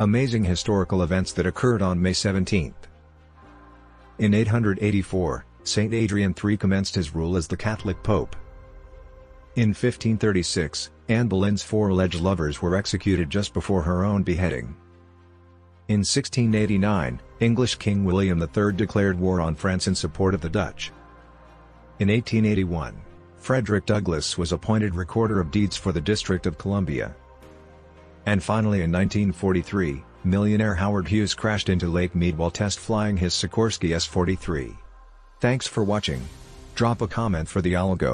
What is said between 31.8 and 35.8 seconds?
Lake Mead while test flying his Sikorsky S-43. Thanks